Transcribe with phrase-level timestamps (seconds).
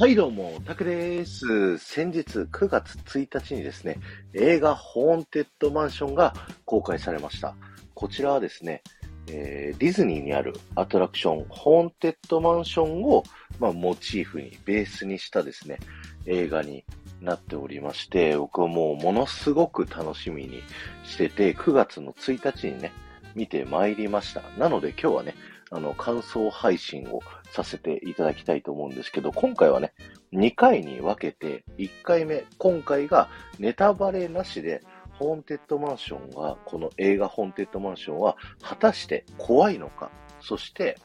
[0.00, 1.76] はい、どうも、タクです。
[1.76, 3.98] 先日9月1日にですね、
[4.32, 6.32] 映画ホーンテッドマンションが
[6.64, 7.54] 公開されました。
[7.92, 8.82] こちらはですね、
[9.26, 13.24] えーディズニーにあるアトラクション、ホーンテッドマンションを、
[13.58, 15.78] まあ、モチーフに、ベースにしたですね、
[16.24, 16.82] 映画に
[17.20, 20.62] なっておりまして、僕はもうものすごく楽しみに
[21.04, 22.90] してて、9月の1日にね、
[23.34, 24.40] 見てまいりました。
[24.58, 25.34] なので今日はね、
[25.70, 27.20] あの、感想配信を
[27.52, 29.92] させていただきたいと思うんですけど、今回はね、
[30.32, 33.28] 2回に分けて、1回目、今回が
[33.58, 40.98] ネタバレなしで、ホーンテッドマンションは、この映画ホーンテッドマンションは、果たして怖いのか、そして、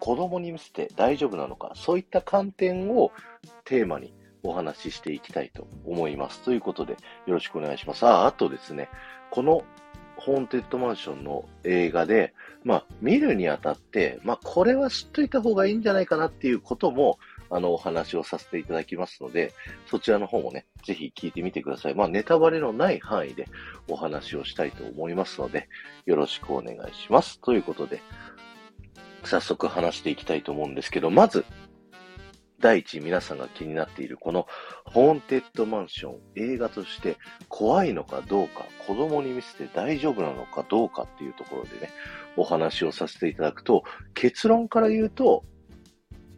[0.00, 3.12] 子供に見せて大丈夫なのか、そういった観点を
[3.64, 6.42] テーマにお話ししていきたいと思います。
[6.42, 6.92] ということで、
[7.26, 8.04] よろしくお願いします。
[8.04, 8.88] あ、あとですね、
[9.30, 9.62] この
[10.16, 17.18] ホーンテッドマンションの映画で、まあ、見るにあたって、まあ、これは知っといた方がいいんじゃないかなっていうことも、
[17.50, 19.52] あの、お話をさせていただきますので、
[19.86, 21.94] そちらの方もね、ぜひ聞いてみてください。
[21.94, 23.46] まあ、ネタバレのない範囲で
[23.88, 25.68] お話をしたいと思いますので、
[26.06, 27.40] よろしくお願いします。
[27.40, 28.00] ということで、
[29.24, 31.44] 早速話していきたいと思うんですけど、まず、
[32.60, 34.46] 第一皆さんが気になっているこの
[34.84, 37.16] ホーンテッドマンション映画として
[37.48, 41.90] 怖いのかどうか、子供に見せて大丈夫なのかどうかっていうところでね、
[42.36, 45.44] お話をさせていただくと、結論から言うと、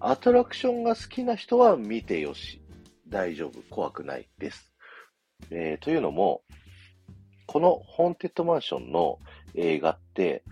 [0.00, 2.62] アトラクションが好きな人は見てよし、
[3.08, 4.72] 大丈夫、怖くないです。
[5.50, 6.42] えーというのも、
[7.46, 9.18] このホーンテッドマンションの
[9.54, 10.42] 映画って、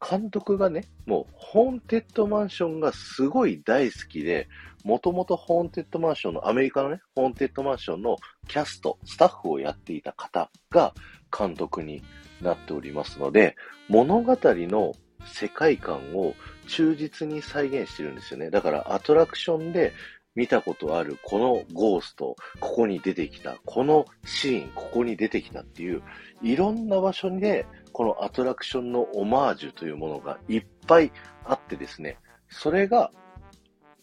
[0.00, 4.48] 監督がね、もう、ホーンテッドマンションがすごい大好きで、
[4.84, 10.94] もともとホーンテッドマンションの、アメリカのね、ホーンテッドマンションのキャスト、スタッフをやっていた方が
[11.36, 12.02] 監督に
[12.40, 13.56] なっておりますので、
[13.88, 14.92] 物語の
[15.26, 16.34] 世界観を
[16.68, 18.50] 忠実に再現してるんですよね。
[18.50, 19.92] だから、アトラクションで
[20.34, 26.02] 見たことあるこのゴースト、ここに出てきた、このシーン、ここに出てきたっていう、
[26.42, 27.66] いろんな場所で、
[27.98, 31.10] このアトラクションのオマージュというものがいっぱい
[31.44, 32.16] あってですね、
[32.48, 33.10] それが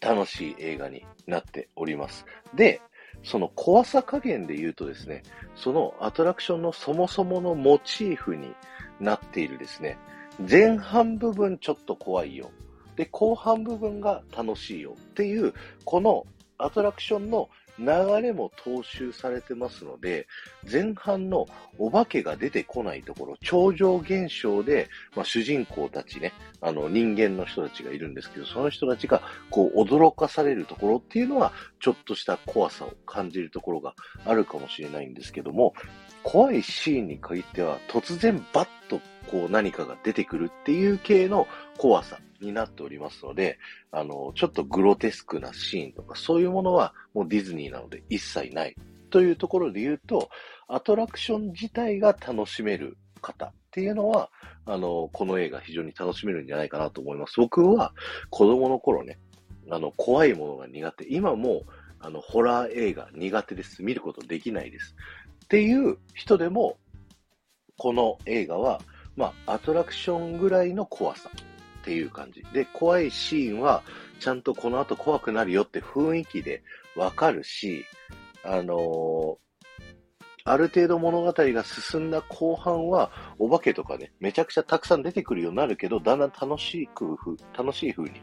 [0.01, 2.25] 楽しい映画になっております。
[2.53, 2.81] で、
[3.23, 5.23] その怖さ加減で言うとですね、
[5.55, 8.53] そのアトラクションのそもそものモチーフに
[8.99, 9.97] なっているですね、
[10.39, 12.51] 前半部分ちょっと怖いよ。
[12.97, 15.53] で、後半部分が楽しいよっていう、
[15.85, 16.25] この
[16.57, 17.85] アトラクションの流
[18.21, 20.27] れも踏襲されてますので、
[20.69, 21.47] 前半の
[21.77, 33.93] お化けが出てこないところ、超常現象で、まあ、主人公たちね、あの人間の人たちがいるんですけど、その人たちがこう驚かされるところっていうのは、ちょっとした怖さを感じるところが
[34.25, 35.73] あるかもしれないんですけども、
[36.23, 38.99] 怖いシーンに限っては、突然バッと
[39.29, 41.47] こう何かが出てくるっていう系の
[41.77, 43.57] 怖さになっておりますので、
[43.91, 48.75] あの、ちょっとグロテスクなシーンとかそういうものはもうディズニーなので一切ない
[49.09, 50.29] というところで言うと、
[50.67, 54.29] アトラクション自体が楽しめる方っていうのは、
[54.65, 57.35] あの、この映画非常に楽しめるんじゃないかなと思います。
[57.37, 57.93] 僕は
[58.29, 59.19] 子供の頃ね、
[59.69, 61.07] あの、怖いものが苦手。
[61.09, 61.63] 今も、
[61.99, 63.83] あの、ホラー映画苦手です。
[63.83, 64.95] 見ることできないです。
[65.45, 66.77] っていう人でも、
[67.77, 68.81] この映画は、
[69.15, 71.29] まあ、アトラクションぐらいの怖さ
[71.81, 72.43] っていう感じ。
[72.53, 73.83] で、怖いシーンは、
[74.19, 76.63] ちゃんとこの後怖くなるよって雰囲気で
[76.95, 77.85] わかるし、
[78.43, 79.45] あのー
[80.47, 83.09] ある程度物語が進んだ後半は、
[83.39, 88.21] お化けとかね、めちゃくちゃたくさん出てくるようになるけど、だんだん楽しくふ、楽しい風に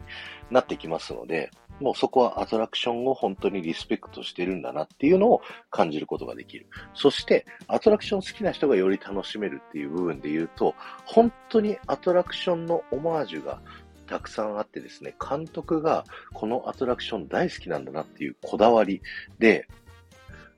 [0.48, 1.50] なってきますので、
[1.82, 6.66] もうそこはアトラクションを本当にリスペクトしてるんだなっていうのを感じることができる。
[6.94, 13.60] そして、アトラクション好きな人がより楽しめるっていう部分で言うと、本当にアトラクションのオマージュが
[14.06, 19.00] たくさんあってですね、監督がこのアトラクション大好きなんだなっていうこだわり
[19.38, 19.66] で、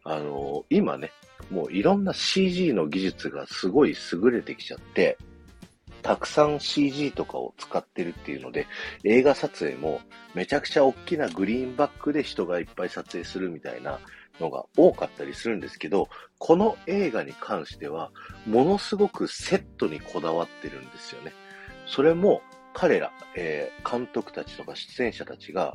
[0.05, 1.13] あの今ね、
[1.51, 5.17] もういろんな CG の技術がすごい優れてきちゃって、
[6.05, 8.67] たくさん CG とかを使ってるっていうので、
[9.05, 10.03] 映画撮影も
[10.35, 13.99] めちゃくちゃ大きなグリーンバックで人がいっぱい撮影するみたいな
[14.39, 18.13] のが多かったりするんですけど、この映画に関しては、
[18.47, 21.33] ものすごくセットにこだわってるんですよね。
[21.87, 22.43] それも
[22.75, 25.75] 彼ら、えー監督たちとか出演者たちが、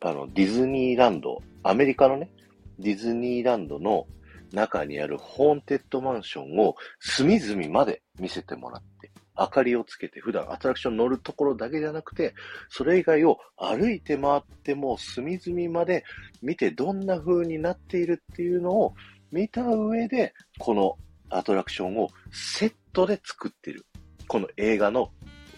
[0.00, 2.30] あの、ディズニーランド、アメリカのね、
[2.78, 4.06] ディズニーランドの
[4.52, 12.34] 中にあるホーンテッドマンションを隅々まで見せてもらって、明かりをつけて、普段アトラクション乗るところだけじゃなくて、
[12.68, 16.04] それ以外を歩いて回っても隅々まで
[16.42, 18.94] 見てどんな風になっているっていうのを
[19.30, 20.96] 見た上で、この
[21.30, 23.86] アトラクションをセットで作ってる。
[24.26, 25.10] この映画の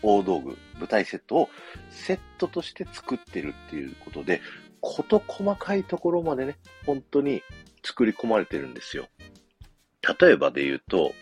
[0.03, 1.49] 大道具、舞台セットを
[1.91, 4.41] セットとして作ってるっていうことで、
[4.81, 6.57] こと細かいところまでね、
[6.87, 7.43] 本当に
[7.85, 9.09] 作り込まれてるんですよ。
[10.21, 11.13] 例えばで言うと、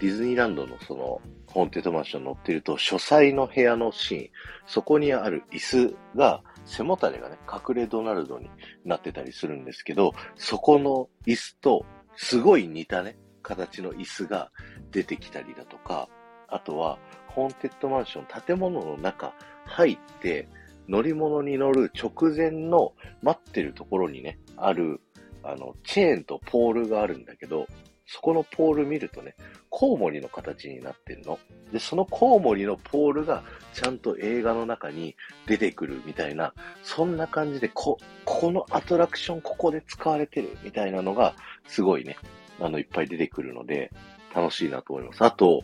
[0.00, 1.20] ディズニーランドのその、
[1.52, 4.30] ホーンテッドマンション乗ってると、書斎の部屋のシーン、
[4.66, 8.50] そこにある椅子が、背もたれがね、隠れドナルドに
[8.84, 11.86] なってたりするんですけど、そこの椅子と、
[12.16, 14.50] すごい似たね、形の椅子が
[14.90, 16.08] 出てきたりだとか、
[16.48, 16.98] あとは、
[17.28, 19.34] ホーンテッドマンション、建物の中
[19.64, 20.48] 入って、
[20.88, 22.92] 乗り物に乗る直前の
[23.22, 25.00] 待ってるところにね、ある、
[25.42, 27.66] あの、チェーンとポールがあるんだけど、
[28.10, 29.36] そこのポール見るとね、
[29.68, 31.38] コウモリの形になってるの。
[31.70, 33.44] で、そのコウモリのポールが
[33.74, 35.14] ちゃんと映画の中に
[35.46, 41.34] 出てくるみたいな、そんな感じで、こ、ここのアトラクションここで使われてるみたいなのが、
[41.66, 42.16] すごいね、
[42.58, 43.92] あの、いっぱい出てくるので、
[44.34, 45.22] 楽しいなと思います。
[45.22, 45.62] あと、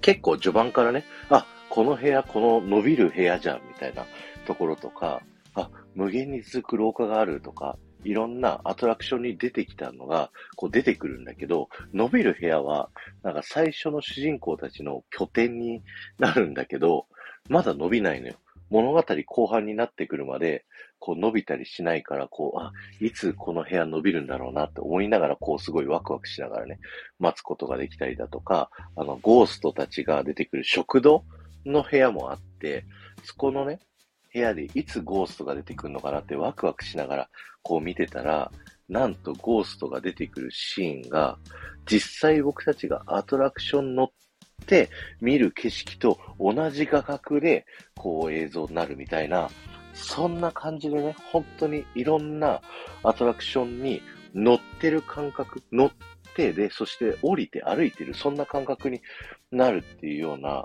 [0.00, 4.04] 結構序盤からね、あ、この部屋、この伸びる部屋じゃん、みたいな
[4.46, 5.20] ところとか、
[5.54, 12.90] あ、無限に続く廊下があるとか、いろんなアトラクションに出てきたのが、こう出てくるんだけど、伸びる部屋は、
[13.22, 15.82] なんか最初の主人公たちの拠点に
[16.18, 17.06] なるんだけど、
[17.48, 18.34] まだ伸びないのよ。
[18.70, 20.64] 物語後半になってくるまで、
[20.98, 26.78] こう伸びたりしないから、こう、あ、いつこの部屋伸びるんだろうなって思いながら、こうすごいワクワクしながらね、
[27.18, 31.24] 待つことができたりだとか、あの、ゴーストたちが出てくる食堂
[31.66, 32.84] の部屋もあって、
[33.22, 33.80] そこのね、
[34.34, 37.28] 部屋でいつゴーストが出てくるのかなってワクワクしながら
[37.62, 38.50] こう見てたら、
[38.88, 41.38] なんとゴーストが出てくるシーンが、
[41.86, 44.10] 実際僕たちがアトラクション乗っ
[44.66, 44.90] て
[45.20, 47.64] 見る景色と同じ画角で
[47.96, 49.48] こう映像になるみたいな、
[49.94, 52.60] そんな感じでね、本当にいろんな
[53.04, 54.02] アトラクションに
[54.34, 55.90] 乗ってる感覚、乗っ
[56.34, 59.00] てで、そして降りて歩いてる、そんな感覚に
[59.52, 60.64] なるっていうような、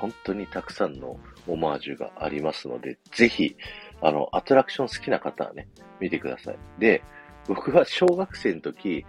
[0.00, 3.56] 本当にたくさんのオマージュがありますので、ぜひ、
[4.00, 5.68] あの、アトラクション好きな方はね、
[6.00, 6.58] 見てください。
[6.78, 7.02] で、
[7.46, 9.04] 僕は小学生の時、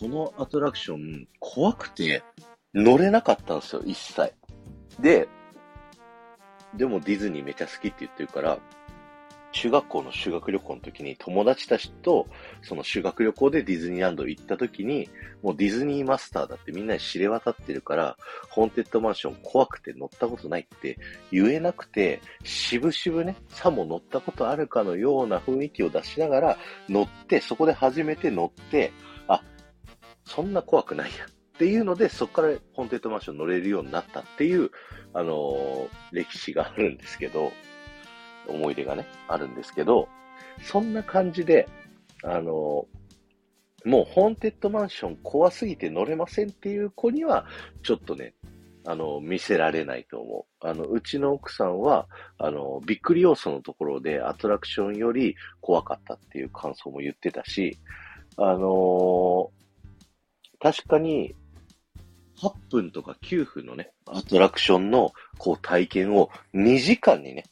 [0.00, 2.22] このアトラクション怖くて
[2.74, 4.34] 乗れなかったんですよ、一切。
[5.00, 5.28] で、
[6.74, 8.58] でもディズニーめちゃ好きって言ってるから、
[9.52, 12.26] 中学校の修学旅行の時に友達たちと、
[12.62, 15.08] その修学旅行でディズニーランド行った時に、
[15.42, 18.16] もうディズニーマスターだってみんなに知れ渡ってるから、
[18.48, 20.98] ホーンテッドマンション怖くて乗ったことないって
[21.30, 26.58] 言えなくて、しぶしぶね、さも乗ったことあるかのような雰囲気を出しながら
[26.88, 28.92] 乗って、そこで初めて乗って、
[29.28, 29.42] あ、
[30.24, 31.26] そんな怖くないや。
[31.26, 34.70] っていうので、そこからホーンテッドマンション乗れるようになったっていう、
[35.12, 37.52] あのー、歴史があるんですけど、
[38.48, 40.08] 思い出がね、あるんですけど、
[40.62, 41.68] そんな感じで、
[42.22, 42.86] あの、
[43.84, 47.46] もうホーンテッドマンション怖すぎて乗れませんっていう子には、
[47.82, 48.34] ちょっとね、
[48.84, 50.66] あの、見せられないと思う。
[50.66, 52.06] あの、うちの奥さんは、
[52.38, 57.78] あの、びっくり要素のところでアトラクションより怖かったっていう感想も言ってたし、
[58.36, 59.50] あの
[60.58, 61.34] 確かに、
[62.40, 67.44] 8分とか9分のね、アトラクションの、こう、体験を2時間にね、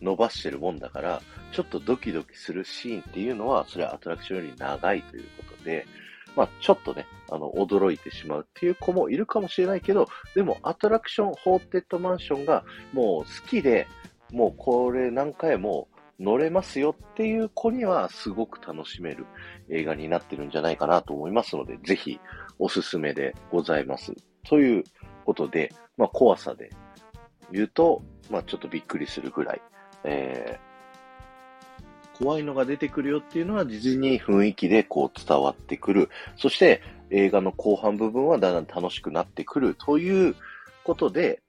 [0.00, 1.22] 伸ばしてるもんだから、
[1.52, 5.86] ちょっとドキドキするシーンっていうのは、それはアトラクションより長いということで、
[6.36, 13.88] まあ、ちょっとね、あの、驚いてしまうっていう子もいるかもしれないけど、でも、アトラクション、ホーテッドマンションがもう好きで、
[14.32, 15.88] もうこれ何回も
[16.20, 19.26] 乗れますよっていう子にはすごく楽しめる
[19.70, 22.20] 映画になってるんじゃないかなと思いますので、ぜひ
[22.58, 24.12] おすすめでございます。
[24.48, 24.84] という
[25.24, 26.70] ことで、まあ怖さで
[27.52, 29.62] 言うと、まあちょっとびっくりするぐらい
[30.08, 36.08] えー、怖いのが出てくるよっていうのはディズニー雰囲気でこう伝わってくる。
[36.36, 40.34] そして映画の後半部分はだんだん楽しくなってくるという
[40.84, 41.42] ことで、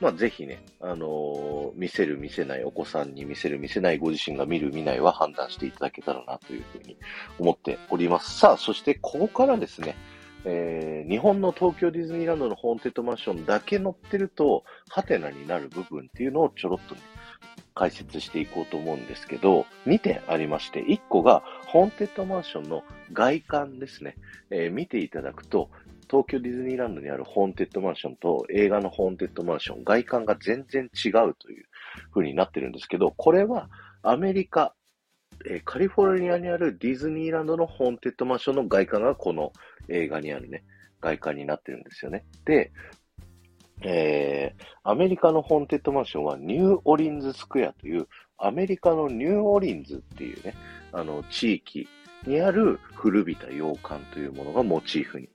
[0.00, 6.96] まあ、ぜひね、あのー、見せる見せないお子さんに見せる見せないご自身が見る見ないは判断していただけたらなというふうに
[7.38, 8.38] 思っております。
[8.38, 9.96] さあ、そしてここからですね、
[10.44, 17.00] えー、日本の東京ディズニーランドのホーンテッドマンションだけ乗ってると、ハテナになる部分っていうのをちょろっとね、
[17.78, 22.82] 解説していこうと思うんですけど、2点ありまして、1個が、ホーンテッドマンションの
[23.12, 24.16] 外観ですね。
[24.50, 25.70] えー、見ていただくと、
[26.10, 31.66] 東京ディズニーランドにあるホーンテッドマンションと映画のホーンテッドマンション、外観が全然違うという
[32.12, 33.70] 風になってるんですけど、これは
[34.02, 34.74] アメリカ、
[35.48, 39.52] えー、カリフォルニアにあるディズニーランドのホーンテッドマンションの外観がこの
[39.88, 40.64] 映画にあるね、
[41.00, 42.24] 外観になってるんですよね。
[42.44, 42.72] で、
[43.82, 48.08] えー、アメリカのホーンテッドマンションはニューオリンズスクエアという、
[48.38, 50.54] アメリカのニューオリンズっていうね、
[50.92, 51.88] あの、地域
[52.26, 55.28] にある古びた洋館というものがモチーフに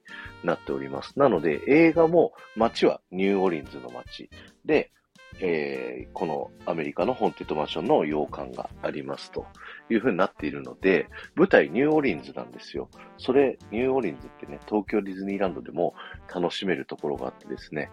[0.44, 1.18] なっております。
[1.18, 4.30] なので、映画も街はニューオリンズの街
[4.66, 4.92] で、
[5.40, 9.46] えー、このアメリカのホーンテッドマンションの洋館がありますと
[9.90, 12.90] いうふうになっているので、舞台ニューオリンズなんですよ。
[13.18, 15.96] それ、ニューオリンズってね、東京ディズニーランドでも
[16.34, 17.90] 楽しめるところがあってですね、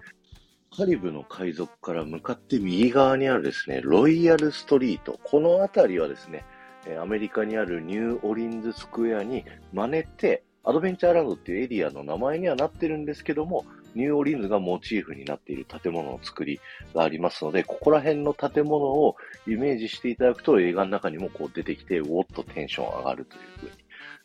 [0.77, 5.19] カリブの海賊から向かって右側にあるですね、ロイヤルストリート。
[5.25, 6.45] この辺りはですね、
[7.00, 13.65] アメリカにあるニューオリンズスクエアに真似て、アドベンチャーランドっていうエリアの名前にはなってるんですけども、
[13.97, 16.61] ニューオリンズがモチーフになっている建物の作り
[16.95, 19.17] がありますので、ここら辺の建物を
[19.49, 23.80] イメージしていただくと映画の中にもこう出てきて、ウォッとテンション上がるという風に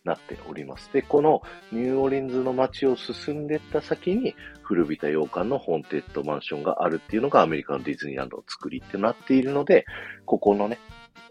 [0.06, 0.92] なっております。
[0.94, 9.86] で、このニューオーリンズの街を進んでいった先に古びた洋館のホーンテッドマンションがあるっていうのがアメリカのディズニーランドの作りってなっているので、
[10.26, 10.80] ここのね、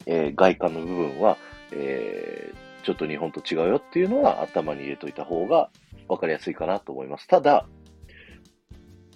[0.07, 1.37] えー、外観の部分は、
[1.73, 5.71] えー、ちょっと日本と違うよっていうのは頭に入れといた方が
[6.09, 7.27] 分かりやすいかなと思います。
[7.29, 7.67] ただ、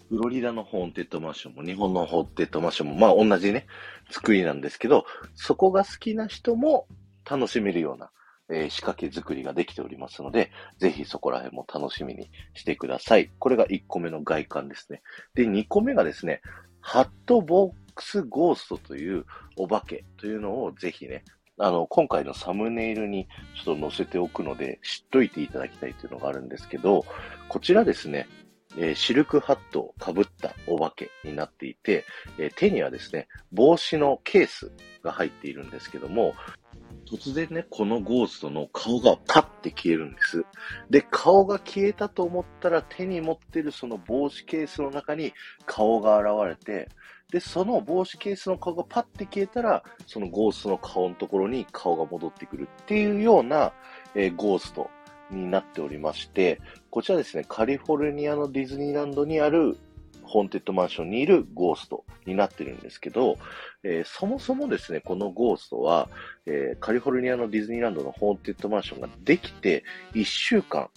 [0.09, 3.67] フロリダのホーンテッドマンションも日本のホーンテッドマンションもまあ同じね、
[4.11, 6.87] 作りなんですけど、そこが好きな人も
[7.29, 8.11] 楽しめるような、
[8.51, 13.31] えー、仕掛け作りができておりますので、ぜひそこら辺も楽しみにしてください。
[13.39, 15.03] これが1個目の外観ですね。
[15.35, 16.41] で、2個目がですね、
[16.81, 19.25] ハットボックスゴーストという
[19.57, 21.25] お化けというのをぜひね、
[21.59, 23.27] あの、今回のサムネイルに
[23.65, 27.05] ちょっと載せておくので、知っといていただきたいというのがあるんですけど、
[27.49, 28.29] こちらですね、
[28.77, 32.05] えー、シルクハットをかぶったお化けになっていて、
[32.39, 34.71] えー、手にはですね、帽子のケース
[35.03, 36.35] が入っているんですけども、
[37.09, 40.45] 突然ね、このゴーストの顔がパッて消えるんです。
[40.91, 45.33] で、顔が消えたと思ったら手に持ってるその帽子ケースの中に
[45.67, 46.89] 顔が現れて、
[47.31, 53.73] で、その帽子ケースの顔がパッて消えたら、そのゴーストの顔のところに顔が戻ってくるっていうような、
[54.15, 54.91] えー、ゴースト
[55.31, 56.61] になっておりまして、
[56.91, 59.79] こちらですね、カリフォルニアのディズニーランドにある
[60.29, 63.39] ホーンテッドマンションにいるゴーストになってるんですけど、
[63.83, 66.09] えー、そもそもですね、このゴーストは、
[66.47, 70.91] えー、カリフォルニアのディズニーランドのホーンテッドマンションができて1週間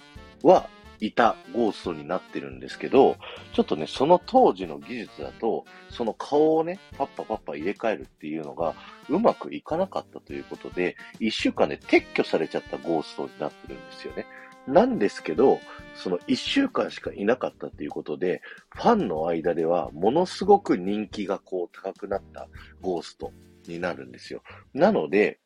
[0.44, 0.70] は
[1.02, 3.18] いたゴーストになってるんですけど、
[3.54, 8.76] ちょっとね、その当時の技術だと、その顔をね、パッパパッパ入れ替えるっていうのが
[9.10, 14.26] うまくいかなかったということで、1週間で撤去されちゃったゴーストになってるんですよね。
[14.68, 15.60] なんですけど、
[15.96, 18.42] その1週間しかいなかったということで、
[18.76, 22.48] ファンの間ではものすごく人気がこう高くなった
[22.82, 23.32] ゴースト
[23.68, 24.42] になるんですよ。
[24.74, 25.40] なので、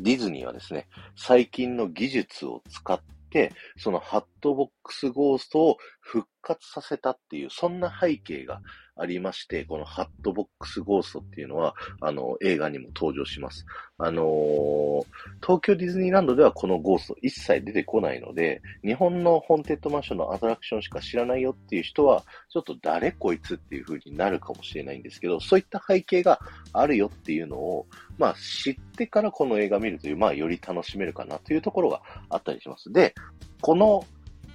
[0.00, 8.62] ディズニーはですね、最近の技術を使って、そのハットボックスゴーストを復活させたっていう、そんな背景が
[8.98, 13.64] ありまして、このハットボックスゴーストっていうのは、あの、映画にも登場します。
[13.96, 15.04] あのー、
[15.40, 26.40] 東京ディズニーランドではこのゴースト一切出てこないので、日本のホーンテッドマンションのアトラクションしか知らないよっていう人は、ちょっと誰こいつっていう風になるかもしれないんですけど、そういった背景が
[26.72, 27.86] あるよっていうのを、
[28.18, 32.92] まあ知ってからこの映画見るという、まあより楽しめるかなというところがあったりします。
[32.92, 33.14] で、
[33.60, 34.04] この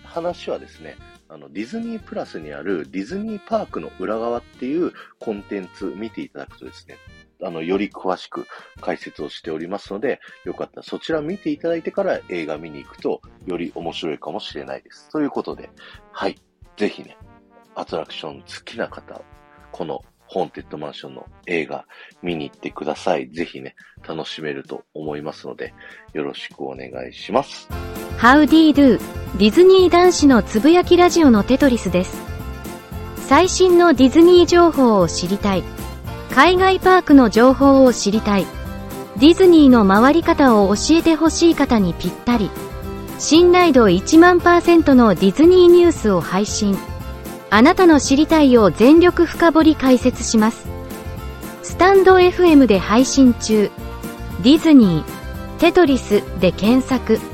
[0.04, 0.96] 話はですね、
[1.34, 6.98] あの、ディズニープラスにあるディズニーパークの裏側っていうコンテンツ見ていただくとですね、
[7.42, 8.46] あの、より詳しく
[8.80, 15.10] 解説をしておりますので、よかったらそちら見ていただいてから映画見に行くと、より面白いかもしれないです。
[15.10, 15.72] ということで、
[16.12, 16.36] はい。
[16.78, 17.18] ぜひね、
[17.74, 19.20] アトラクション好きな方、
[19.72, 21.86] このホーンテッドマンションの映画
[22.22, 23.28] 見に行ってください。
[23.32, 23.76] ぜひね、
[24.08, 25.74] 楽しめると思いますので、
[26.14, 27.68] よろしくお願いします。
[28.18, 29.00] How d Do
[29.38, 32.22] ディズニー男子のつぶやきラジオのテトリスです。
[33.18, 35.64] 最新のディズニー情報を知りたい。
[36.32, 38.46] 海外パークの情報を知りたい。
[39.18, 42.50] ディズニーの回り方を教えてほしい方にぴったり。
[43.20, 46.78] 信頼度1万パーセントのディズニーニュースを配信。
[47.50, 50.68] あなたの知りたいを全力深掘り解説します。
[51.64, 53.72] スタンド FM で配信中。
[54.44, 57.33] ディズニー、テトリスで検索。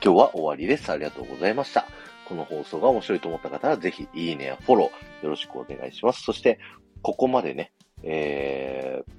[0.00, 0.90] 今日は終わりです。
[0.92, 1.84] ありがとうございました。
[2.28, 6.22] この放送が面白いと思った方は、ぜひ、いいねやフォロー、よろしくお願いします。
[6.22, 6.60] そして、
[7.02, 7.72] ここまでね、
[8.04, 9.12] えー、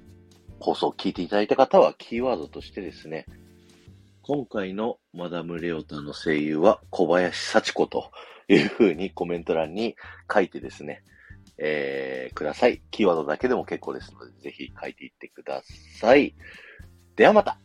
[0.58, 3.26] 放送を聞いていただいた方は、キーワードとしてですね、
[4.22, 8.10] 今回のマダム・レオタの声優は小林幸子と
[8.48, 9.96] いうふうにコメント欄に
[10.32, 11.02] 書いてですね、
[11.58, 12.80] えー、ください。
[12.90, 15.62] キーワードだけでも結構ですので、ぜひ書いていってくだ
[15.98, 16.34] さい。
[17.16, 17.58] ではまた